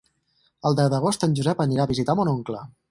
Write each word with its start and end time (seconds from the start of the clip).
El 0.69 0.77
deu 0.79 0.89
d'agost 0.95 1.27
en 1.29 1.37
Josep 1.41 1.63
anirà 1.69 1.87
a 1.87 1.93
visitar 1.95 2.19
mon 2.21 2.37
oncle. 2.39 2.69